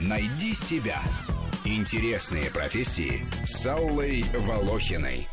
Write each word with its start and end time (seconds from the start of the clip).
Найди 0.00 0.54
себя. 0.54 1.00
Интересные 1.64 2.50
профессии 2.50 3.26
с 3.44 3.66
Аллой 3.66 4.24
Волохиной. 4.46 5.28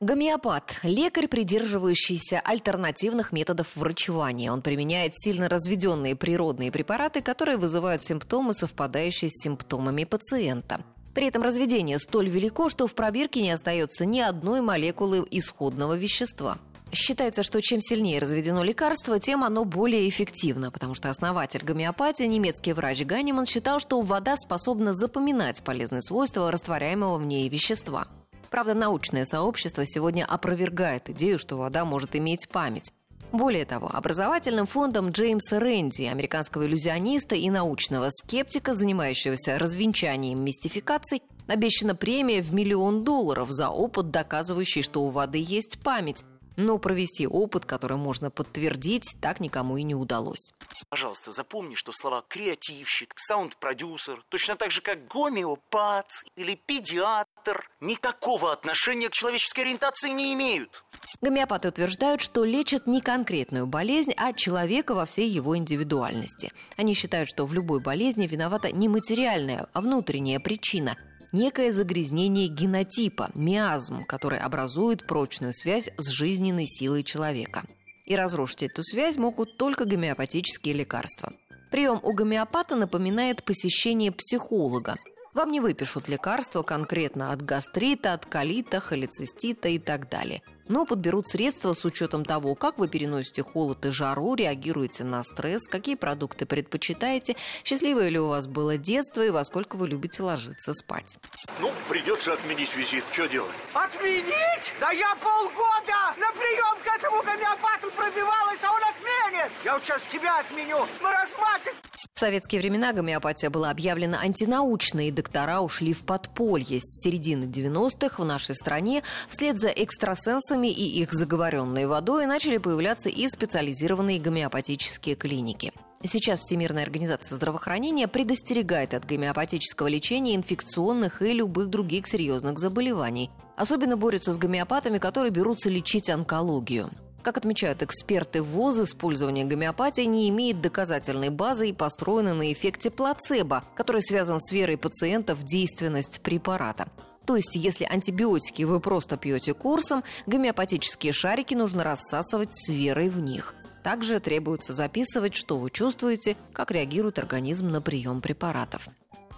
Гомеопат– 0.00 0.78
лекарь, 0.84 1.26
придерживающийся 1.26 2.38
альтернативных 2.38 3.32
методов 3.32 3.74
врачевания. 3.74 4.52
Он 4.52 4.62
применяет 4.62 5.14
сильно 5.16 5.48
разведенные 5.48 6.14
природные 6.14 6.70
препараты, 6.70 7.20
которые 7.20 7.58
вызывают 7.58 8.04
симптомы, 8.04 8.54
совпадающие 8.54 9.28
с 9.28 9.42
симптомами 9.42 10.04
пациента. 10.04 10.80
При 11.14 11.26
этом 11.26 11.42
разведение 11.42 11.98
столь 11.98 12.28
велико, 12.28 12.68
что 12.68 12.86
в 12.86 12.94
пробирке 12.94 13.42
не 13.42 13.50
остается 13.50 14.06
ни 14.06 14.20
одной 14.20 14.60
молекулы 14.60 15.26
исходного 15.32 15.98
вещества. 15.98 16.58
Считается, 16.90 17.42
что 17.42 17.60
чем 17.60 17.80
сильнее 17.80 18.18
разведено 18.18 18.64
лекарство, 18.64 19.20
тем 19.20 19.44
оно 19.44 19.64
более 19.64 20.08
эффективно, 20.08 20.70
потому 20.70 20.94
что 20.94 21.10
основатель 21.10 21.62
гомеопатии, 21.62 22.24
немецкий 22.24 22.72
врач 22.72 23.02
Ганиман, 23.04 23.44
считал, 23.44 23.78
что 23.78 24.00
вода 24.00 24.36
способна 24.36 24.94
запоминать 24.94 25.62
полезные 25.62 26.00
свойства 26.00 26.50
растворяемого 26.50 27.18
в 27.18 27.26
ней 27.26 27.48
вещества. 27.48 28.08
Правда, 28.50 28.72
научное 28.72 29.26
сообщество 29.26 29.84
сегодня 29.86 30.24
опровергает 30.24 31.10
идею, 31.10 31.38
что 31.38 31.56
вода 31.56 31.84
может 31.84 32.16
иметь 32.16 32.48
память. 32.48 32.90
Более 33.30 33.66
того, 33.66 33.90
образовательным 33.92 34.66
фондом 34.66 35.10
Джеймса 35.10 35.60
Рэнди, 35.60 36.04
американского 36.04 36.66
иллюзиониста 36.66 37.34
и 37.34 37.50
научного 37.50 38.08
скептика, 38.08 38.74
занимающегося 38.74 39.58
развенчанием 39.58 40.38
мистификаций, 40.42 41.22
обещана 41.46 41.94
премия 41.94 42.40
в 42.40 42.54
миллион 42.54 43.04
долларов 43.04 43.50
за 43.50 43.68
опыт, 43.68 44.10
доказывающий, 44.10 44.80
что 44.80 45.02
у 45.02 45.10
воды 45.10 45.44
есть 45.46 45.78
память. 45.80 46.24
Но 46.58 46.78
провести 46.78 47.24
опыт, 47.24 47.64
который 47.64 47.98
можно 47.98 48.32
подтвердить, 48.32 49.16
так 49.22 49.38
никому 49.38 49.76
и 49.76 49.84
не 49.84 49.94
удалось. 49.94 50.52
Пожалуйста, 50.88 51.30
запомни, 51.30 51.76
что 51.76 51.92
слова 51.92 52.24
креативщик, 52.26 53.14
саунд-продюсер, 53.16 54.24
точно 54.28 54.56
так 54.56 54.72
же 54.72 54.80
как 54.80 55.06
гомеопат 55.06 56.10
или 56.34 56.56
педиатр, 56.56 57.70
никакого 57.80 58.52
отношения 58.52 59.08
к 59.08 59.12
человеческой 59.12 59.60
ориентации 59.60 60.10
не 60.10 60.34
имеют. 60.34 60.84
Гомеопаты 61.20 61.68
утверждают, 61.68 62.20
что 62.20 62.44
лечат 62.44 62.88
не 62.88 63.00
конкретную 63.00 63.68
болезнь, 63.68 64.12
а 64.16 64.32
человека 64.32 64.96
во 64.96 65.06
всей 65.06 65.30
его 65.30 65.56
индивидуальности. 65.56 66.50
Они 66.76 66.94
считают, 66.94 67.30
что 67.30 67.46
в 67.46 67.54
любой 67.54 67.80
болезни 67.80 68.26
виновата 68.26 68.72
не 68.72 68.88
материальная, 68.88 69.68
а 69.72 69.80
внутренняя 69.80 70.40
причина– 70.40 70.96
некое 71.32 71.72
загрязнение 71.72 72.48
генотипа, 72.48 73.30
миазм, 73.34 74.04
который 74.04 74.38
образует 74.38 75.06
прочную 75.06 75.52
связь 75.52 75.90
с 75.96 76.08
жизненной 76.08 76.66
силой 76.66 77.02
человека. 77.02 77.64
И 78.06 78.16
разрушить 78.16 78.62
эту 78.62 78.82
связь 78.82 79.16
могут 79.16 79.58
только 79.58 79.84
гомеопатические 79.84 80.74
лекарства. 80.74 81.32
Прием 81.70 82.00
у 82.02 82.14
гомеопата 82.14 82.76
напоминает 82.76 83.44
посещение 83.44 84.10
психолога. 84.10 84.96
Вам 85.38 85.52
не 85.52 85.60
выпишут 85.60 86.08
лекарства 86.08 86.64
конкретно 86.64 87.30
от 87.30 87.42
гастрита, 87.42 88.12
от 88.12 88.26
колита, 88.26 88.80
холецистита 88.80 89.68
и 89.68 89.78
так 89.78 90.08
далее– 90.10 90.42
но 90.68 90.84
подберут 90.84 91.26
средства 91.26 91.72
с 91.72 91.84
учетом 91.84 92.24
того, 92.24 92.54
как 92.54 92.78
вы 92.78 92.88
переносите 92.88 93.42
холод 93.42 93.86
и 93.86 93.90
жару, 93.90 94.34
реагируете 94.34 95.02
на 95.04 95.22
стресс, 95.22 95.66
какие 95.66 95.94
продукты 95.94 96.46
предпочитаете, 96.46 97.36
счастливое 97.64 98.10
ли 98.10 98.18
у 98.18 98.28
вас 98.28 98.46
было 98.46 98.76
детство 98.76 99.24
и 99.24 99.30
во 99.30 99.44
сколько 99.44 99.76
вы 99.76 99.88
любите 99.88 100.22
ложиться 100.22 100.74
спать. 100.74 101.18
Ну, 101.60 101.72
придется 101.88 102.34
отменить 102.34 102.76
визит. 102.76 103.04
Что 103.10 103.26
делать? 103.28 103.50
Отменить? 103.72 104.74
Да 104.80 104.90
я 104.90 105.14
полгода 105.16 106.14
на 106.18 106.30
прием 106.32 106.76
к 106.84 106.98
этому 106.98 107.22
гомеопату 107.22 107.90
пробивалась, 107.96 108.62
а 108.62 108.72
он 108.72 108.82
отменит! 108.84 109.50
Я 109.64 109.72
вот 109.72 109.84
сейчас 109.84 110.04
тебя 110.04 110.38
отменю, 110.38 110.86
маразматик! 111.02 111.74
В 112.18 112.20
советские 112.20 112.60
времена 112.60 112.92
гомеопатия 112.92 113.48
была 113.48 113.70
объявлена 113.70 114.18
антинаучной, 114.18 115.06
и 115.06 115.10
доктора 115.12 115.60
ушли 115.60 115.92
в 115.92 116.02
подполье. 116.02 116.80
С 116.80 117.04
середины 117.04 117.44
90-х 117.44 118.20
в 118.20 118.26
нашей 118.26 118.56
стране 118.56 119.04
вслед 119.28 119.60
за 119.60 119.68
экстрасенсами 119.68 120.66
и 120.66 121.00
их 121.00 121.12
заговоренной 121.12 121.86
водой 121.86 122.26
начали 122.26 122.58
появляться 122.58 123.08
и 123.08 123.28
специализированные 123.28 124.18
гомеопатические 124.18 125.14
клиники. 125.14 125.72
Сейчас 126.02 126.40
Всемирная 126.40 126.82
организация 126.82 127.36
здравоохранения 127.36 128.08
предостерегает 128.08 128.94
от 128.94 129.04
гомеопатического 129.04 129.86
лечения 129.86 130.34
инфекционных 130.34 131.22
и 131.22 131.32
любых 131.32 131.68
других 131.68 132.08
серьезных 132.08 132.58
заболеваний. 132.58 133.30
Особенно 133.56 133.96
борются 133.96 134.32
с 134.32 134.38
гомеопатами, 134.38 134.98
которые 134.98 135.30
берутся 135.30 135.70
лечить 135.70 136.10
онкологию. 136.10 136.90
Как 137.28 137.36
отмечают 137.36 137.82
эксперты 137.82 138.40
ВОЗ, 138.40 138.84
использование 138.84 139.44
гомеопатии 139.44 140.00
не 140.00 140.30
имеет 140.30 140.62
доказательной 140.62 141.28
базы 141.28 141.68
и 141.68 141.74
построено 141.74 142.32
на 142.32 142.50
эффекте 142.50 142.88
плацебо, 142.88 143.64
который 143.74 144.00
связан 144.00 144.40
с 144.40 144.50
верой 144.50 144.78
пациента 144.78 145.34
в 145.34 145.42
действенность 145.42 146.22
препарата. 146.22 146.88
То 147.26 147.36
есть, 147.36 147.54
если 147.54 147.84
антибиотики 147.84 148.62
вы 148.62 148.80
просто 148.80 149.18
пьете 149.18 149.52
курсом, 149.52 150.04
гомеопатические 150.24 151.12
шарики 151.12 151.52
нужно 151.52 151.84
рассасывать 151.84 152.54
с 152.54 152.70
верой 152.70 153.10
в 153.10 153.20
них. 153.20 153.54
Также 153.82 154.20
требуется 154.20 154.74
записывать, 154.74 155.34
что 155.34 155.56
вы 155.58 155.70
чувствуете, 155.70 156.36
как 156.52 156.70
реагирует 156.70 157.18
организм 157.18 157.68
на 157.68 157.80
прием 157.80 158.20
препаратов. 158.20 158.88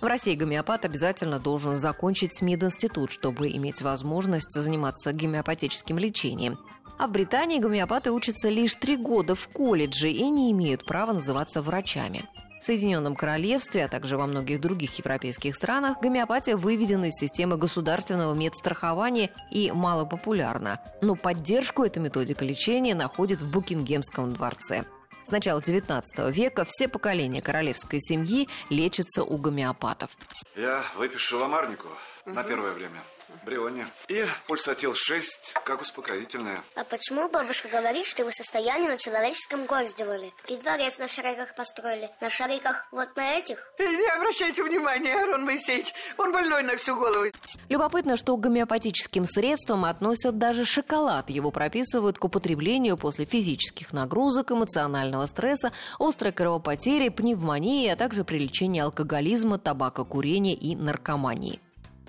В 0.00 0.06
России 0.06 0.34
гомеопат 0.34 0.84
обязательно 0.84 1.38
должен 1.38 1.76
закончить 1.76 2.42
мединститут, 2.42 3.10
чтобы 3.10 3.50
иметь 3.52 3.80
возможность 3.80 4.50
заниматься 4.50 5.12
гомеопатическим 5.12 5.98
лечением. 5.98 6.58
А 6.98 7.06
в 7.06 7.12
Британии 7.12 7.58
гомеопаты 7.58 8.12
учатся 8.12 8.48
лишь 8.48 8.74
три 8.74 8.96
года 8.96 9.34
в 9.34 9.48
колледже 9.48 10.10
и 10.10 10.28
не 10.28 10.52
имеют 10.52 10.84
права 10.84 11.12
называться 11.12 11.62
врачами. 11.62 12.24
В 12.60 12.64
Соединенном 12.64 13.14
Королевстве, 13.16 13.84
а 13.84 13.88
также 13.88 14.16
во 14.16 14.26
многих 14.26 14.60
других 14.60 14.98
европейских 14.98 15.54
странах 15.54 16.00
гомеопатия 16.00 16.56
выведена 16.56 17.06
из 17.06 17.14
системы 17.14 17.56
государственного 17.56 18.34
медстрахования 18.34 19.30
и 19.50 19.70
малопопулярна. 19.72 20.80
Но 21.02 21.14
поддержку 21.14 21.84
эта 21.84 22.00
методика 22.00 22.44
лечения 22.44 22.94
находит 22.94 23.40
в 23.40 23.52
Букингемском 23.52 24.32
дворце. 24.32 24.84
С 25.26 25.30
начала 25.30 25.60
XIX 25.60 26.02
века 26.32 26.66
все 26.68 26.86
поколения 26.86 27.40
королевской 27.40 27.98
семьи 28.00 28.48
лечатся 28.68 29.24
у 29.24 29.38
гомеопатов. 29.38 30.10
Я 30.54 30.82
выпишу 30.96 31.38
ламарнику 31.38 31.88
на 32.26 32.44
первое 32.44 32.72
время. 32.72 33.00
Бриони. 33.44 33.86
И 34.08 34.24
пульсатил 34.46 34.94
6, 34.94 35.54
как 35.64 35.82
успокоительное. 35.82 36.62
А 36.74 36.84
почему 36.84 37.28
бабушка 37.28 37.68
говорит, 37.68 38.06
что 38.06 38.24
вы 38.24 38.32
состояние 38.32 38.90
на 38.90 38.98
человеческом 38.98 39.66
гор 39.66 39.84
сделали? 39.84 40.32
И 40.48 40.56
дворец 40.56 40.98
на 40.98 41.08
шариках 41.08 41.54
построили. 41.54 42.10
На 42.20 42.30
шариках 42.30 42.86
вот 42.92 43.14
на 43.16 43.38
этих? 43.38 43.72
Не 43.78 44.16
обращайте 44.16 44.62
внимания, 44.62 45.14
Арон 45.14 45.44
Моисеевич. 45.44 45.92
Он 46.18 46.32
больной 46.32 46.62
на 46.62 46.76
всю 46.76 46.96
голову. 46.96 47.26
Любопытно, 47.68 48.16
что 48.16 48.36
к 48.36 48.40
гомеопатическим 48.40 49.26
средствам 49.26 49.84
относят 49.84 50.38
даже 50.38 50.64
шоколад. 50.64 51.30
Его 51.30 51.50
прописывают 51.50 52.18
к 52.18 52.24
употреблению 52.24 52.96
после 52.96 53.24
физических 53.24 53.92
нагрузок, 53.92 54.52
эмоционального 54.52 55.26
стресса, 55.26 55.72
острой 55.98 56.32
кровопотери, 56.32 57.08
пневмонии, 57.08 57.88
а 57.88 57.96
также 57.96 58.24
при 58.24 58.38
лечении 58.38 58.80
алкоголизма, 58.80 59.58
табакокурения 59.58 60.54
и 60.54 60.76
наркомании. 60.76 61.60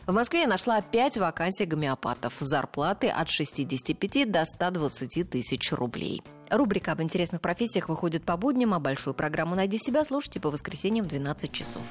В 0.07 0.13
Москве 0.13 0.41
я 0.41 0.47
нашла 0.47 0.81
5 0.81 1.17
вакансий 1.17 1.65
гомеопатов. 1.65 2.35
Зарплаты 2.39 3.09
от 3.09 3.29
65 3.31 4.31
до 4.31 4.45
120 4.45 5.29
тысяч 5.29 5.71
рублей. 5.71 6.21
Рубрика 6.51 6.91
об 6.91 7.01
интересных 7.01 7.41
профессиях 7.41 7.89
выходит 7.89 8.23
по 8.23 8.37
будням, 8.37 8.75
а 8.75 8.79
большую 8.79 9.15
программу 9.15 9.55
«Найди 9.55 9.79
себя» 9.79 10.05
слушайте 10.05 10.39
по 10.39 10.51
воскресеньям 10.51 11.05
в 11.05 11.09
12 11.09 11.51
часов. 11.51 11.81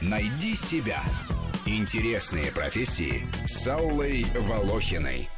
«Найди 0.00 0.54
себя»– 0.54 1.02
интересные 1.66 2.52
профессии 2.52 3.26
с 3.44 3.66
Аллой 3.66 4.24
Волохиной. 4.48 5.28